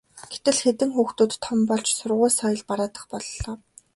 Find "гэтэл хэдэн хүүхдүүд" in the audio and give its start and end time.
0.31-1.31